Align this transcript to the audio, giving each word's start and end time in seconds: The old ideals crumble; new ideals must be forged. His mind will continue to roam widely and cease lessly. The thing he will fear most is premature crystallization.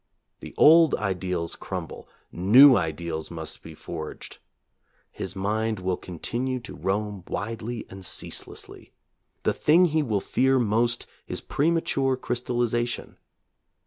The 0.39 0.55
old 0.57 0.95
ideals 0.95 1.55
crumble; 1.55 2.09
new 2.31 2.75
ideals 2.75 3.29
must 3.29 3.61
be 3.61 3.75
forged. 3.75 4.39
His 5.11 5.35
mind 5.35 5.79
will 5.79 5.95
continue 5.95 6.59
to 6.61 6.73
roam 6.75 7.23
widely 7.27 7.85
and 7.87 8.03
cease 8.03 8.45
lessly. 8.45 8.93
The 9.43 9.53
thing 9.53 9.85
he 9.85 10.01
will 10.01 10.19
fear 10.19 10.57
most 10.57 11.05
is 11.27 11.39
premature 11.39 12.17
crystallization. 12.17 13.17